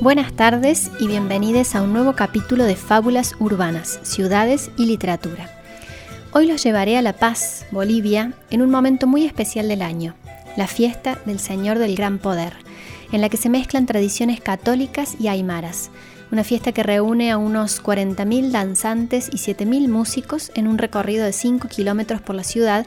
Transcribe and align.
Buenas 0.00 0.32
tardes 0.34 0.90
y 0.98 1.06
bienvenidos 1.06 1.74
a 1.74 1.82
un 1.82 1.92
nuevo 1.92 2.14
capítulo 2.14 2.64
de 2.64 2.74
Fábulas 2.76 3.34
Urbanas, 3.38 4.00
Ciudades 4.02 4.70
y 4.76 4.86
Literatura. 4.86 5.50
Hoy 6.32 6.46
los 6.46 6.62
llevaré 6.62 6.98
a 6.98 7.02
La 7.02 7.12
Paz, 7.12 7.66
Bolivia, 7.70 8.32
en 8.50 8.62
un 8.62 8.70
momento 8.70 9.06
muy 9.06 9.24
especial 9.24 9.68
del 9.68 9.82
año, 9.82 10.14
la 10.56 10.66
fiesta 10.66 11.18
del 11.26 11.38
Señor 11.38 11.78
del 11.78 11.94
Gran 11.94 12.18
Poder, 12.18 12.54
en 13.12 13.20
la 13.20 13.28
que 13.28 13.36
se 13.36 13.48
mezclan 13.48 13.86
tradiciones 13.86 14.40
católicas 14.40 15.14
y 15.20 15.28
aymaras, 15.28 15.90
una 16.32 16.44
fiesta 16.44 16.72
que 16.72 16.82
reúne 16.82 17.30
a 17.30 17.38
unos 17.38 17.82
40.000 17.82 18.50
danzantes 18.50 19.28
y 19.32 19.36
7.000 19.36 19.88
músicos 19.88 20.50
en 20.54 20.66
un 20.66 20.78
recorrido 20.78 21.24
de 21.24 21.32
5 21.32 21.68
kilómetros 21.68 22.20
por 22.20 22.34
la 22.34 22.44
ciudad 22.44 22.86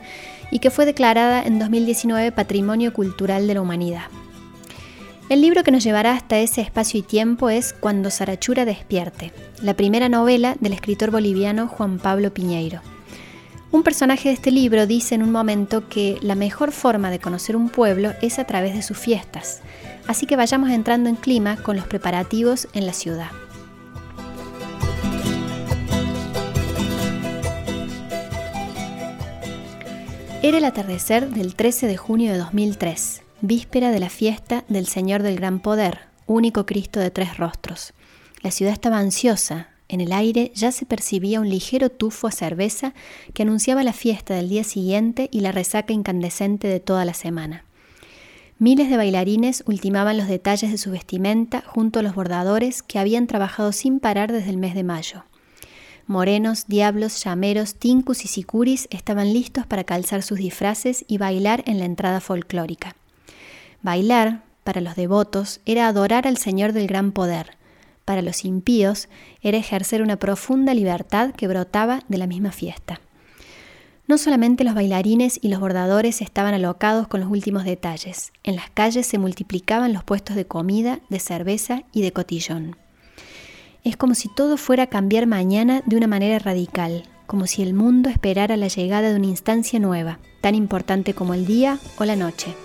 y 0.51 0.59
que 0.59 0.71
fue 0.71 0.85
declarada 0.85 1.43
en 1.43 1.59
2019 1.59 2.31
Patrimonio 2.31 2.93
Cultural 2.93 3.47
de 3.47 3.53
la 3.53 3.61
Humanidad. 3.61 4.03
El 5.29 5.41
libro 5.41 5.63
que 5.63 5.71
nos 5.71 5.83
llevará 5.83 6.13
hasta 6.13 6.39
ese 6.39 6.61
espacio 6.61 6.99
y 6.99 7.03
tiempo 7.03 7.51
es 7.51 7.73
Cuando 7.73 8.09
Sarachura 8.09 8.65
despierte, 8.65 9.31
la 9.61 9.75
primera 9.75 10.09
novela 10.09 10.55
del 10.59 10.73
escritor 10.73 11.11
boliviano 11.11 11.67
Juan 11.67 11.99
Pablo 11.99 12.33
Piñeiro. 12.33 12.81
Un 13.71 13.83
personaje 13.83 14.29
de 14.29 14.33
este 14.33 14.49
libro 14.49 14.87
dice 14.87 15.13
en 15.13 15.21
un 15.21 15.31
momento 15.31 15.87
que 15.87 16.17
la 16.23 16.33
mejor 16.33 16.71
forma 16.71 17.11
de 17.11 17.19
conocer 17.19 17.55
un 17.55 17.69
pueblo 17.69 18.13
es 18.23 18.39
a 18.39 18.45
través 18.45 18.73
de 18.73 18.81
sus 18.81 18.97
fiestas, 18.97 19.61
así 20.09 20.25
que 20.25 20.35
vayamos 20.35 20.71
entrando 20.71 21.07
en 21.07 21.15
clima 21.15 21.55
con 21.61 21.75
los 21.75 21.85
preparativos 21.85 22.67
en 22.73 22.87
la 22.87 22.93
ciudad. 22.93 23.29
Era 30.41 30.57
el 30.57 30.65
atardecer 30.65 31.29
del 31.29 31.53
13 31.53 31.85
de 31.85 31.95
junio 31.95 32.31
de 32.31 32.39
2003 32.39 33.21
víspera 33.41 33.91
de 33.91 33.99
la 33.99 34.09
fiesta 34.09 34.65
del 34.67 34.87
Señor 34.87 35.21
del 35.21 35.35
Gran 35.35 35.59
Poder, 35.59 35.99
único 36.25 36.65
Cristo 36.65 36.99
de 36.99 37.11
tres 37.11 37.37
rostros. 37.37 37.93
La 38.41 38.49
ciudad 38.49 38.73
estaba 38.73 38.97
ansiosa, 38.97 39.69
en 39.87 40.01
el 40.01 40.11
aire 40.11 40.51
ya 40.55 40.71
se 40.71 40.87
percibía 40.87 41.39
un 41.39 41.49
ligero 41.49 41.89
tufo 41.89 42.27
a 42.27 42.31
cerveza 42.31 42.95
que 43.35 43.43
anunciaba 43.43 43.83
la 43.83 43.93
fiesta 43.93 44.33
del 44.33 44.49
día 44.49 44.63
siguiente 44.63 45.29
y 45.31 45.41
la 45.41 45.51
resaca 45.51 45.93
incandescente 45.93 46.67
de 46.67 46.79
toda 46.79 47.05
la 47.05 47.13
semana. 47.13 47.63
Miles 48.61 48.89
de 48.89 48.97
bailarines 48.97 49.63
ultimaban 49.67 50.17
los 50.17 50.27
detalles 50.27 50.69
de 50.69 50.77
su 50.77 50.91
vestimenta 50.91 51.63
junto 51.65 51.99
a 51.99 52.03
los 52.03 52.13
bordadores 52.13 52.83
que 52.83 52.99
habían 52.99 53.25
trabajado 53.25 53.71
sin 53.71 54.01
parar 54.01 54.33
desde 54.33 54.49
el 54.49 54.57
mes 54.57 54.75
de 54.75 54.83
mayo. 54.83 55.23
Morenos, 56.07 56.67
diablos, 56.67 57.23
llameros, 57.23 57.75
tincus 57.75 58.25
y 58.25 58.27
sicuris 58.27 58.89
estaban 58.91 59.31
listos 59.31 59.65
para 59.65 59.85
calzar 59.85 60.23
sus 60.23 60.39
disfraces 60.39 61.05
y 61.07 61.17
bailar 61.17 61.63
en 61.67 61.79
la 61.79 61.85
entrada 61.85 62.19
folclórica. 62.19 62.97
Bailar, 63.81 64.43
para 64.65 64.81
los 64.81 64.97
devotos, 64.97 65.61
era 65.65 65.87
adorar 65.87 66.27
al 66.27 66.35
Señor 66.35 66.73
del 66.73 66.87
gran 66.87 67.13
poder. 67.13 67.55
Para 68.03 68.21
los 68.21 68.43
impíos, 68.43 69.07
era 69.41 69.57
ejercer 69.57 70.01
una 70.01 70.17
profunda 70.17 70.73
libertad 70.73 71.31
que 71.31 71.47
brotaba 71.47 72.01
de 72.09 72.17
la 72.17 72.27
misma 72.27 72.51
fiesta. 72.51 72.99
No 74.09 74.17
solamente 74.17 74.63
los 74.63 74.73
bailarines 74.73 75.37
y 75.39 75.49
los 75.49 75.59
bordadores 75.59 76.23
estaban 76.23 76.55
alocados 76.55 77.07
con 77.07 77.19
los 77.19 77.29
últimos 77.29 77.63
detalles, 77.63 78.33
en 78.43 78.55
las 78.55 78.71
calles 78.71 79.05
se 79.05 79.19
multiplicaban 79.19 79.93
los 79.93 80.03
puestos 80.03 80.35
de 80.35 80.47
comida, 80.47 80.99
de 81.09 81.19
cerveza 81.19 81.83
y 81.93 82.01
de 82.01 82.11
cotillón. 82.11 82.75
Es 83.83 83.97
como 83.97 84.15
si 84.15 84.27
todo 84.27 84.57
fuera 84.57 84.85
a 84.85 84.87
cambiar 84.87 85.27
mañana 85.27 85.83
de 85.85 85.95
una 85.95 86.07
manera 86.07 86.39
radical, 86.39 87.03
como 87.27 87.45
si 87.45 87.61
el 87.61 87.75
mundo 87.75 88.09
esperara 88.09 88.57
la 88.57 88.67
llegada 88.67 89.11
de 89.11 89.15
una 89.15 89.27
instancia 89.27 89.77
nueva, 89.77 90.17
tan 90.41 90.55
importante 90.55 91.13
como 91.13 91.35
el 91.35 91.45
día 91.45 91.77
o 91.99 92.03
la 92.03 92.15
noche. 92.15 92.55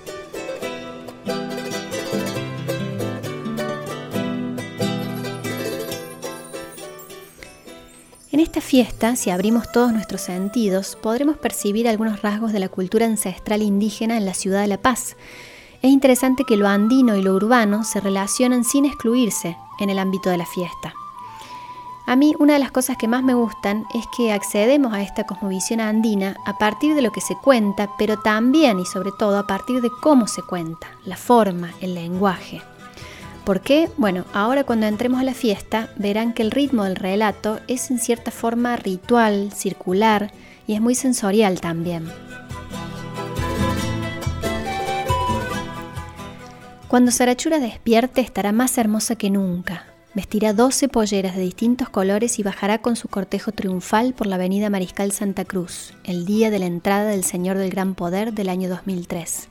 Esta 8.44 8.60
fiesta, 8.60 9.16
si 9.16 9.30
abrimos 9.30 9.72
todos 9.72 9.92
nuestros 9.92 10.20
sentidos, 10.20 10.96
podremos 11.02 11.38
percibir 11.38 11.88
algunos 11.88 12.20
rasgos 12.20 12.52
de 12.52 12.60
la 12.60 12.68
cultura 12.68 13.06
ancestral 13.06 13.62
indígena 13.62 14.18
en 14.18 14.26
la 14.26 14.34
ciudad 14.34 14.60
de 14.60 14.68
La 14.68 14.76
Paz. 14.76 15.16
Es 15.80 15.90
interesante 15.90 16.44
que 16.44 16.58
lo 16.58 16.68
andino 16.68 17.16
y 17.16 17.22
lo 17.22 17.34
urbano 17.34 17.84
se 17.84 18.00
relacionan 18.00 18.64
sin 18.64 18.84
excluirse 18.84 19.56
en 19.80 19.88
el 19.88 19.98
ámbito 19.98 20.28
de 20.28 20.36
la 20.36 20.44
fiesta. 20.44 20.92
A 22.06 22.16
mí 22.16 22.34
una 22.38 22.52
de 22.52 22.58
las 22.58 22.70
cosas 22.70 22.98
que 22.98 23.08
más 23.08 23.22
me 23.22 23.32
gustan 23.32 23.86
es 23.94 24.04
que 24.14 24.30
accedemos 24.30 24.92
a 24.92 25.00
esta 25.00 25.24
cosmovisión 25.24 25.80
andina 25.80 26.36
a 26.44 26.58
partir 26.58 26.94
de 26.94 27.00
lo 27.00 27.12
que 27.12 27.22
se 27.22 27.36
cuenta, 27.36 27.96
pero 27.96 28.18
también 28.18 28.78
y 28.78 28.84
sobre 28.84 29.10
todo 29.18 29.38
a 29.38 29.46
partir 29.46 29.80
de 29.80 29.90
cómo 30.02 30.26
se 30.26 30.42
cuenta, 30.42 30.86
la 31.06 31.16
forma, 31.16 31.70
el 31.80 31.94
lenguaje. 31.94 32.60
¿Por 33.44 33.60
qué? 33.60 33.90
Bueno, 33.98 34.24
ahora 34.32 34.64
cuando 34.64 34.86
entremos 34.86 35.20
a 35.20 35.24
la 35.24 35.34
fiesta 35.34 35.90
verán 35.96 36.32
que 36.32 36.42
el 36.42 36.50
ritmo 36.50 36.84
del 36.84 36.96
relato 36.96 37.60
es 37.68 37.90
en 37.90 37.98
cierta 37.98 38.30
forma 38.30 38.76
ritual, 38.76 39.52
circular 39.52 40.32
y 40.66 40.74
es 40.74 40.80
muy 40.80 40.94
sensorial 40.94 41.60
también. 41.60 42.08
Cuando 46.88 47.10
Sarachura 47.10 47.58
despierte 47.58 48.22
estará 48.22 48.52
más 48.52 48.78
hermosa 48.78 49.16
que 49.16 49.28
nunca. 49.28 49.86
Vestirá 50.14 50.52
12 50.52 50.88
polleras 50.88 51.34
de 51.34 51.42
distintos 51.42 51.88
colores 51.90 52.38
y 52.38 52.44
bajará 52.44 52.78
con 52.78 52.96
su 52.96 53.08
cortejo 53.08 53.52
triunfal 53.52 54.14
por 54.14 54.26
la 54.26 54.36
avenida 54.36 54.70
Mariscal 54.70 55.10
Santa 55.10 55.44
Cruz, 55.44 55.92
el 56.04 56.24
día 56.24 56.50
de 56.50 56.60
la 56.60 56.66
entrada 56.66 57.10
del 57.10 57.24
Señor 57.24 57.58
del 57.58 57.70
Gran 57.70 57.94
Poder 57.94 58.32
del 58.32 58.48
año 58.48 58.68
2003. 58.68 59.48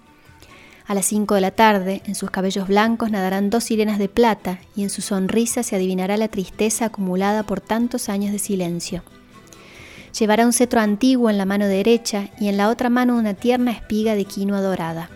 A 0.85 0.93
las 0.93 1.05
cinco 1.05 1.35
de 1.35 1.41
la 1.41 1.51
tarde, 1.51 2.01
en 2.05 2.15
sus 2.15 2.29
cabellos 2.29 2.67
blancos 2.67 3.09
nadarán 3.09 3.49
dos 3.49 3.63
sirenas 3.63 3.99
de 3.99 4.09
plata 4.09 4.59
y 4.75 4.83
en 4.83 4.89
su 4.89 5.01
sonrisa 5.01 5.63
se 5.63 5.77
adivinará 5.77 6.17
la 6.17 6.27
tristeza 6.27 6.85
acumulada 6.85 7.43
por 7.43 7.61
tantos 7.61 8.09
años 8.09 8.33
de 8.33 8.39
silencio. 8.39 9.03
Llevará 10.19 10.45
un 10.45 10.53
cetro 10.53 10.81
antiguo 10.81 11.29
en 11.29 11.37
la 11.37 11.45
mano 11.45 11.67
derecha 11.67 12.29
y 12.39 12.49
en 12.49 12.57
la 12.57 12.69
otra 12.69 12.89
mano 12.89 13.15
una 13.15 13.33
tierna 13.33 13.71
espiga 13.71 14.13
de 14.13 14.25
quinoa 14.25 14.61
dorada. 14.61 15.09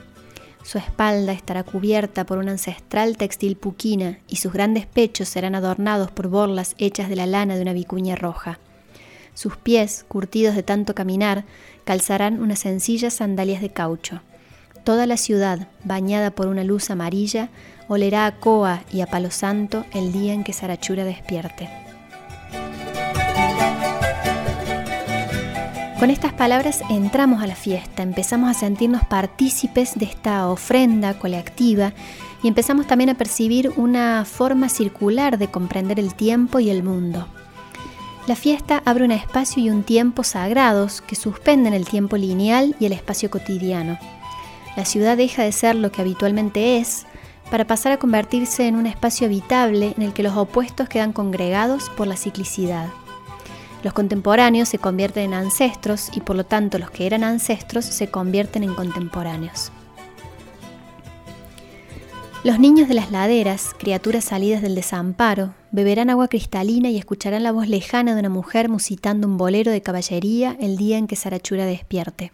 Su 0.64 0.78
espalda 0.78 1.34
estará 1.34 1.64
cubierta 1.64 2.26
por 2.26 2.40
un 2.40 2.50
ancestral 2.50 3.16
textil 3.16 3.58
puquina 3.58 4.20
y 4.28 4.38
sus 4.38 4.52
grandes 4.52 4.86
pechos 4.86 5.30
serán 5.30 5.54
adornados 5.54 6.12
por 6.12 6.30
borlas 6.30 6.76
hechas 6.78 7.10
de 7.10 7.16
la 7.16 7.26
lana 7.26 7.56
de 7.56 7.62
una 7.62 7.74
vicuña 7.74 8.16
roja. 8.16 8.60
Sus 9.34 9.56
pies, 9.56 10.04
curtidos 10.08 10.56
de 10.56 10.64
tanto 10.64 10.96
caminar, 10.96 11.46
calzarán 11.84 12.42
unas 12.42 12.60
sencillas 12.60 13.14
sandalias 13.14 13.62
de 13.62 13.70
caucho. 13.70 14.22
Toda 14.88 15.06
la 15.06 15.18
ciudad, 15.18 15.68
bañada 15.84 16.32
por 16.32 16.48
una 16.48 16.64
luz 16.64 16.90
amarilla, 16.90 17.50
olerá 17.90 18.26
a 18.26 18.40
coa 18.40 18.84
y 18.90 19.02
a 19.02 19.06
palo 19.06 19.32
santo 19.32 19.84
el 19.94 20.14
día 20.14 20.32
en 20.32 20.46
que 20.46 20.54
Sarachura 20.54 21.04
despierte. 21.04 21.68
Con 26.00 26.10
estas 26.10 26.32
palabras 26.32 26.84
entramos 26.90 27.44
a 27.44 27.48
la 27.48 27.56
fiesta, 27.56 28.02
empezamos 28.02 28.50
a 28.50 28.58
sentirnos 28.58 29.04
partícipes 29.04 29.96
de 29.96 30.06
esta 30.06 30.48
ofrenda 30.48 31.20
colectiva 31.20 31.92
y 32.42 32.48
empezamos 32.48 32.88
también 32.88 33.10
a 33.10 33.16
percibir 33.16 33.74
una 33.76 34.24
forma 34.24 34.70
circular 34.70 35.38
de 35.38 35.52
comprender 35.52 36.00
el 36.00 36.16
tiempo 36.16 36.62
y 36.62 36.70
el 36.70 36.82
mundo. 36.82 37.28
La 38.26 38.38
fiesta 38.38 38.84
abre 38.86 39.04
un 39.04 39.12
espacio 39.12 39.62
y 39.62 39.70
un 39.70 39.84
tiempo 39.84 40.24
sagrados 40.24 41.02
que 41.02 41.16
suspenden 41.18 41.74
el 41.74 41.84
tiempo 41.84 42.16
lineal 42.16 42.74
y 42.80 42.86
el 42.86 42.94
espacio 42.94 43.30
cotidiano. 43.30 44.00
La 44.78 44.86
ciudad 44.86 45.18
deja 45.18 45.42
de 45.42 45.52
ser 45.52 45.76
lo 45.76 45.92
que 45.92 46.02
habitualmente 46.02 46.78
es 46.78 47.08
para 47.50 47.66
pasar 47.66 47.94
a 47.94 47.98
convertirse 47.98 48.68
en 48.68 48.76
un 48.76 48.86
espacio 48.86 49.26
habitable 49.26 49.96
en 49.98 50.04
el 50.04 50.14
que 50.14 50.22
los 50.22 50.38
opuestos 50.38 50.88
quedan 50.88 51.14
congregados 51.14 51.90
por 51.90 52.06
la 52.06 52.16
ciclicidad. 52.16 52.90
Los 53.82 53.94
contemporáneos 53.94 54.70
se 54.70 54.78
convierten 54.78 55.24
en 55.24 55.34
ancestros 55.34 56.12
y 56.14 56.22
por 56.22 56.36
lo 56.36 56.46
tanto 56.46 56.78
los 56.78 56.92
que 56.92 57.08
eran 57.08 57.24
ancestros 57.24 57.86
se 57.86 58.12
convierten 58.12 58.64
en 58.64 58.76
contemporáneos. 58.76 59.72
Los 62.44 62.60
niños 62.60 62.88
de 62.88 62.94
las 62.94 63.10
laderas, 63.10 63.74
criaturas 63.80 64.26
salidas 64.26 64.62
del 64.62 64.76
desamparo, 64.76 65.56
beberán 65.72 66.12
agua 66.12 66.28
cristalina 66.28 66.92
y 66.92 67.00
escucharán 67.00 67.42
la 67.42 67.52
voz 67.52 67.68
lejana 67.68 68.14
de 68.14 68.20
una 68.20 68.30
mujer 68.30 68.70
musitando 68.70 69.28
un 69.28 69.38
bolero 69.38 69.72
de 69.72 69.82
caballería 69.82 70.56
el 70.60 70.78
día 70.78 71.00
en 71.00 71.08
que 71.08 71.16
Sarachura 71.16 71.66
despierte. 71.66 72.32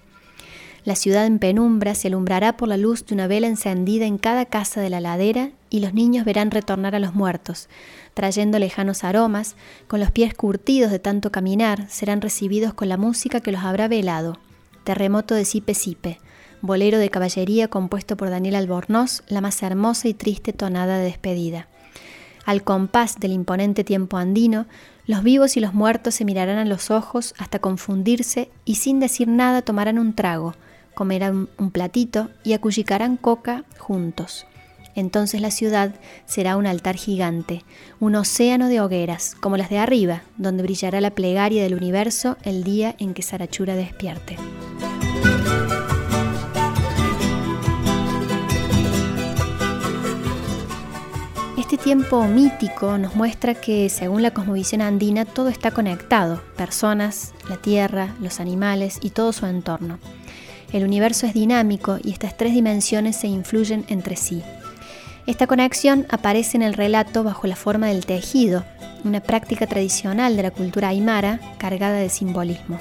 La 0.86 0.98
ciudad 0.98 1.26
en 1.26 1.40
penumbra 1.40 1.96
se 1.96 2.10
alumbrará 2.10 2.58
por 2.58 2.68
la 2.68 2.76
luz 2.76 3.06
de 3.06 3.14
una 3.14 3.28
vela 3.28 3.48
encendida 3.48 4.06
en 4.06 4.18
cada 4.18 4.46
casa 4.46 4.82
de 4.82 4.90
la 4.90 5.00
ladera 5.00 5.52
y 5.70 5.80
los 5.80 5.94
niños 5.94 6.26
verán 6.26 6.52
retornar 6.52 6.94
a 6.94 7.00
los 7.00 7.16
muertos, 7.16 7.70
trayendo 8.14 8.60
lejanos 8.60 9.06
aromas, 9.06 9.56
con 9.88 10.02
los 10.02 10.12
pies 10.12 10.34
curtidos 10.34 10.92
de 10.92 11.00
tanto 11.00 11.32
caminar, 11.32 11.90
serán 11.90 12.20
recibidos 12.20 12.74
con 12.74 12.90
la 12.90 12.98
música 12.98 13.40
que 13.40 13.54
los 13.54 13.64
habrá 13.64 13.88
velado. 13.88 14.40
Terremoto 14.84 15.36
de 15.36 15.46
Sipe 15.46 15.74
Sipe, 15.74 16.20
bolero 16.62 16.98
de 16.98 17.10
caballería 17.10 17.70
compuesto 17.70 18.18
por 18.18 18.30
Daniel 18.30 18.56
Albornoz, 18.56 19.24
la 19.30 19.40
más 19.40 19.64
hermosa 19.64 20.10
y 20.10 20.14
triste 20.14 20.52
tonada 20.52 20.98
de 20.98 21.06
despedida. 21.06 21.70
Al 22.44 22.62
compás 22.64 23.20
del 23.20 23.32
imponente 23.32 23.86
tiempo 23.86 24.18
andino, 24.18 24.66
los 25.08 25.24
vivos 25.24 25.56
y 25.56 25.62
los 25.62 25.74
muertos 25.74 26.16
se 26.16 26.26
mirarán 26.26 26.58
a 26.58 26.66
los 26.66 26.92
ojos 26.92 27.36
hasta 27.38 27.60
confundirse 27.60 28.50
y 28.66 28.76
sin 28.76 29.00
decir 29.00 29.30
nada 29.30 29.62
tomarán 29.62 29.98
un 29.98 30.14
trago, 30.14 30.56
comerán 30.94 31.50
un 31.58 31.72
platito 31.72 32.30
y 32.44 32.54
acullicarán 32.54 33.18
coca 33.18 33.64
juntos. 33.78 34.46
Entonces 34.96 35.42
la 35.42 35.52
ciudad 35.52 35.96
será 36.26 36.56
un 36.56 36.68
altar 36.68 36.96
gigante, 36.96 37.64
un 38.00 38.16
océano 38.16 38.68
de 38.68 38.80
hogueras, 38.80 39.36
como 39.40 39.58
las 39.58 39.70
de 39.70 39.80
arriba, 39.80 40.22
donde 40.38 40.64
brillará 40.64 41.02
la 41.02 41.12
plegaria 41.12 41.64
del 41.64 41.74
universo 41.74 42.38
el 42.44 42.64
día 42.64 42.96
en 43.00 43.14
que 43.14 43.24
Sarachura 43.24 43.76
despierte. 43.76 44.38
Este 51.58 51.86
tiempo 51.86 52.24
mítico 52.28 53.00
nos 53.00 53.16
muestra 53.16 53.56
que, 53.56 53.90
según 53.90 54.22
la 54.22 54.32
cosmovisión 54.32 54.82
andina, 54.82 55.26
todo 55.26 55.50
está 55.50 55.72
conectado, 55.72 56.40
personas, 56.56 57.34
la 57.50 57.58
tierra, 57.58 58.14
los 58.22 58.40
animales 58.40 59.00
y 59.02 59.10
todo 59.10 59.34
su 59.34 59.48
entorno. 59.48 59.98
El 60.74 60.84
universo 60.84 61.28
es 61.28 61.36
dinámico 61.36 62.00
y 62.04 62.12
estas 62.12 62.36
tres 62.36 62.54
dimensiones 62.54 63.16
se 63.16 63.28
influyen 63.28 63.86
entre 63.90 64.16
sí. 64.16 64.42
Esta 65.28 65.46
conexión 65.48 66.08
aparece 66.10 66.58
en 66.58 66.64
el 66.64 66.74
relato 66.74 67.24
bajo 67.24 67.48
la 67.48 67.56
forma 67.56 67.88
del 67.88 68.06
tejido, 68.06 68.66
una 69.06 69.22
práctica 69.22 69.68
tradicional 69.68 70.36
de 70.36 70.44
la 70.44 70.52
cultura 70.52 70.90
aymara 70.90 71.40
cargada 71.60 71.98
de 71.98 72.10
simbolismo. 72.10 72.80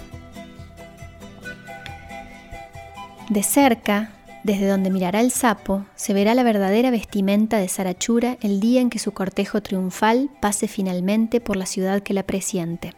De 3.28 3.42
cerca, 3.42 4.10
desde 4.42 4.66
donde 4.66 4.90
mirará 4.90 5.20
el 5.20 5.30
sapo, 5.30 5.84
se 5.94 6.14
verá 6.14 6.34
la 6.34 6.42
verdadera 6.42 6.90
vestimenta 6.90 7.58
de 7.58 7.68
Sarachura 7.68 8.38
el 8.40 8.58
día 8.58 8.80
en 8.80 8.90
que 8.90 8.98
su 8.98 9.12
cortejo 9.12 9.62
triunfal 9.62 10.30
pase 10.40 10.66
finalmente 10.66 11.40
por 11.40 11.56
la 11.56 11.66
ciudad 11.66 12.02
que 12.02 12.14
la 12.14 12.24
presiente. 12.24 12.94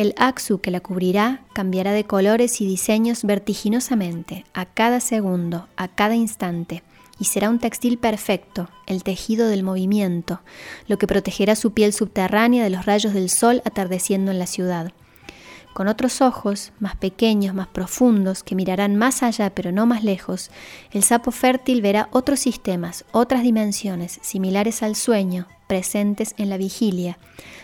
El 0.00 0.14
axu 0.16 0.62
que 0.62 0.70
la 0.70 0.80
cubrirá 0.80 1.42
cambiará 1.52 1.92
de 1.92 2.04
colores 2.04 2.62
y 2.62 2.66
diseños 2.66 3.22
vertiginosamente, 3.22 4.46
a 4.54 4.64
cada 4.64 4.98
segundo, 4.98 5.68
a 5.76 5.88
cada 5.88 6.14
instante, 6.14 6.82
y 7.18 7.26
será 7.26 7.50
un 7.50 7.58
textil 7.58 7.98
perfecto, 7.98 8.70
el 8.86 9.02
tejido 9.02 9.46
del 9.48 9.62
movimiento, 9.62 10.40
lo 10.86 10.96
que 10.96 11.06
protegerá 11.06 11.54
su 11.54 11.74
piel 11.74 11.92
subterránea 11.92 12.64
de 12.64 12.70
los 12.70 12.86
rayos 12.86 13.12
del 13.12 13.28
sol 13.28 13.60
atardeciendo 13.66 14.30
en 14.30 14.38
la 14.38 14.46
ciudad. 14.46 14.90
Con 15.72 15.86
otros 15.86 16.20
ojos, 16.20 16.72
más 16.80 16.96
pequeños, 16.96 17.54
más 17.54 17.68
profundos, 17.68 18.42
que 18.42 18.56
mirarán 18.56 18.96
más 18.96 19.22
allá 19.22 19.50
pero 19.50 19.70
no 19.70 19.86
más 19.86 20.02
lejos, 20.02 20.50
el 20.90 21.04
sapo 21.04 21.30
fértil 21.30 21.80
verá 21.80 22.08
otros 22.12 22.40
sistemas, 22.40 23.04
otras 23.12 23.42
dimensiones, 23.42 24.18
similares 24.22 24.82
al 24.82 24.96
sueño, 24.96 25.46
presentes 25.68 26.34
en 26.38 26.50
la 26.50 26.56
vigilia, 26.56 27.18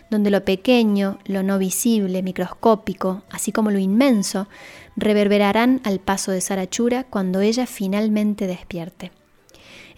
donde 0.08 0.30
lo 0.30 0.44
pequeño, 0.44 1.18
lo 1.24 1.42
no 1.42 1.58
visible, 1.58 2.22
microscópico, 2.22 3.22
así 3.30 3.50
como 3.50 3.72
lo 3.72 3.80
inmenso, 3.80 4.46
reverberarán 4.94 5.80
al 5.82 5.98
paso 5.98 6.30
de 6.30 6.40
Sarachura 6.40 7.02
cuando 7.02 7.40
ella 7.40 7.66
finalmente 7.66 8.46
despierte. 8.46 9.10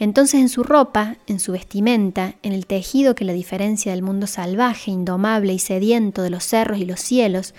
Entonces 0.01 0.41
en 0.41 0.49
su 0.49 0.63
ropa, 0.63 1.17
en 1.27 1.41
su 1.41 1.53
vestimenta, 1.53 2.35
en 2.43 2.53
el 2.53 2.67
tejido 2.67 3.15
que 3.15 3.25
la 3.25 3.33
diferencia 3.33 3.93
del 3.93 4.03
mundo 4.03 4.27
salvaje, 4.29 4.93
indomable 4.93 5.53
y 5.53 5.59
sediento 5.59 6.23
de 6.23 6.31
los 6.31 6.45
cerros 6.45 6.79
y 6.79 6.85
los 6.85 7.01
cielos, 7.01 7.53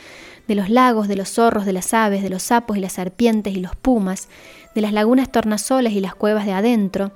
de 0.47 0.55
los 0.55 0.69
lagos, 0.69 1.07
de 1.07 1.17
los 1.17 1.29
zorros, 1.29 1.65
de 1.65 1.73
las 1.73 1.93
aves, 1.93 2.23
de 2.23 2.29
los 2.29 2.43
sapos 2.43 2.77
y 2.77 2.79
las 2.79 2.93
serpientes 2.93 3.55
y 3.55 3.59
los 3.59 3.75
pumas, 3.75 4.29
de 4.73 4.81
las 4.81 4.93
lagunas 4.93 5.31
tornasolas 5.31 5.93
y 5.93 5.99
las 5.99 6.15
cuevas 6.15 6.45
de 6.45 6.53
adentro, 6.53 7.11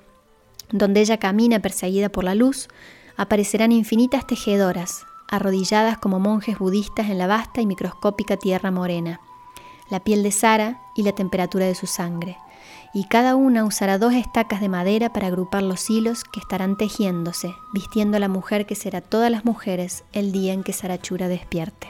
donde 0.71 0.99
ella 0.99 1.17
camina 1.17 1.59
perseguida 1.59 2.09
por 2.09 2.25
la 2.25 2.35
luz, 2.35 2.67
aparecerán 3.15 3.71
infinitas 3.71 4.27
tejedoras, 4.27 5.05
arrodilladas 5.29 5.97
como 5.97 6.19
monjes 6.19 6.59
budistas 6.59 7.09
en 7.09 7.17
la 7.17 7.27
vasta 7.27 7.61
y 7.61 7.65
microscópica 7.65 8.37
tierra 8.37 8.71
morena, 8.71 9.21
la 9.89 10.03
piel 10.03 10.21
de 10.21 10.31
Sara 10.31 10.81
y 10.95 11.03
la 11.03 11.13
temperatura 11.13 11.65
de 11.65 11.75
su 11.75 11.87
sangre, 11.87 12.37
y 12.93 13.05
cada 13.05 13.35
una 13.35 13.65
usará 13.65 13.97
dos 13.97 14.13
estacas 14.13 14.61
de 14.61 14.69
madera 14.69 15.11
para 15.11 15.27
agrupar 15.27 15.63
los 15.63 15.89
hilos 15.89 16.23
que 16.23 16.39
estarán 16.39 16.77
tejiéndose, 16.77 17.55
vistiendo 17.73 18.17
a 18.17 18.19
la 18.19 18.27
mujer 18.27 18.67
que 18.67 18.75
será 18.75 19.01
todas 19.01 19.31
las 19.31 19.45
mujeres 19.45 20.03
el 20.13 20.31
día 20.31 20.53
en 20.53 20.63
que 20.63 20.73
Sarachura 20.73 21.27
despierte. 21.27 21.87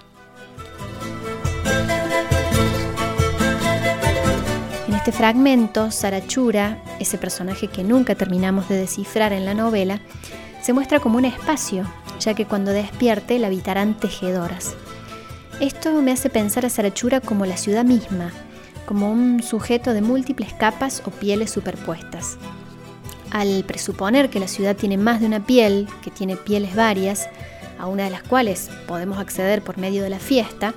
En 4.88 4.94
este 4.94 5.12
fragmento, 5.12 5.92
Sarachura, 5.92 6.82
ese 7.02 7.18
personaje 7.18 7.68
que 7.68 7.84
nunca 7.84 8.16
terminamos 8.16 8.70
de 8.70 8.78
descifrar 8.78 9.34
en 9.34 9.44
la 9.44 9.54
novela, 9.54 10.00
se 10.62 10.72
muestra 10.72 11.02
como 11.02 11.18
un 11.18 11.26
espacio, 11.26 11.86
ya 12.22 12.34
que 12.34 12.46
cuando 12.46 12.72
despierte 12.72 13.38
la 13.40 13.48
habitarán 13.48 14.00
tejedoras. 14.00 14.76
Esto 15.60 16.02
me 16.02 16.14
hace 16.14 16.30
pensar 16.30 16.66
a 16.66 16.70
Sarachura 16.70 17.20
como 17.20 17.46
la 17.46 17.58
ciudad 17.58 17.84
misma, 17.84 18.32
como 18.86 19.12
un 19.12 19.42
sujeto 19.42 19.94
de 19.94 20.02
múltiples 20.02 20.54
capas 20.54 21.02
o 21.06 21.12
pieles 21.12 21.52
superpuestas. 21.52 22.38
Al 23.32 23.64
presuponer 23.66 24.30
que 24.30 24.40
la 24.40 24.48
ciudad 24.48 24.76
tiene 24.76 24.98
más 24.98 25.20
de 25.20 25.28
una 25.28 25.46
piel, 25.46 25.88
que 26.04 26.12
tiene 26.12 26.36
pieles 26.36 26.76
varias, 26.76 27.28
a 27.80 27.88
una 27.88 28.04
de 28.04 28.12
las 28.12 28.24
cuales 28.24 28.70
podemos 28.88 29.18
acceder 29.18 29.64
por 29.64 29.78
medio 29.78 30.04
de 30.04 30.10
la 30.10 30.20
fiesta, 30.20 30.74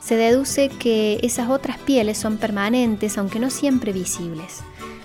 se 0.00 0.16
deduce 0.16 0.68
que 0.68 1.18
esas 1.22 1.50
otras 1.50 1.78
pieles 1.78 2.18
son 2.18 2.36
permanentes, 2.36 3.18
aunque 3.18 3.38
no 3.38 3.50
siempre 3.50 3.92
visibles. 3.92 4.60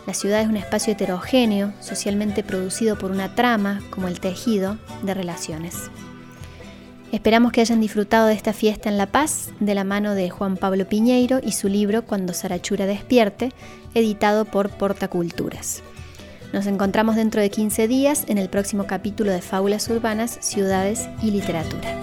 La 0.06 0.14
ciudad 0.14 0.42
es 0.42 0.48
un 0.48 0.58
espacio 0.58 0.94
heterogéneo, 0.94 1.74
socialmente 1.82 2.44
producido 2.44 2.98
por 2.98 3.12
una 3.12 3.34
trama, 3.34 3.82
como 3.90 4.08
el 4.08 4.20
tejido, 4.20 4.78
de 5.02 5.14
relaciones. 5.14 5.90
Esperamos 7.12 7.52
que 7.52 7.62
hayan 7.62 7.80
disfrutado 7.80 8.28
de 8.28 8.34
esta 8.34 8.54
fiesta 8.54 8.90
en 8.90 8.98
La 8.98 9.06
Paz 9.06 9.50
de 9.60 9.76
la 9.76 9.84
mano 9.84 10.16
de 10.16 10.30
Juan 10.30 10.58
Pablo 10.58 10.88
Piñeiro 10.88 11.40
y 11.42 11.54
su 11.54 11.70
libro 11.70 12.06
Cuando 12.06 12.34
Sarachura 12.34 12.86
despierte, 12.86 13.52
editado 13.94 14.46
por 14.46 14.70
Portaculturas. 14.70 15.82
Nos 16.52 16.68
encontramos 16.68 17.16
dentro 17.16 17.42
de 17.42 17.50
15 17.50 17.88
días 17.88 18.26
en 18.28 18.38
el 18.38 18.50
próximo 18.50 18.86
capítulo 18.86 19.32
de 19.32 19.42
Fábulas 19.42 19.90
Urbanas, 19.90 20.38
Ciudades 20.42 21.08
y 21.22 21.32
Literatura. 21.32 22.02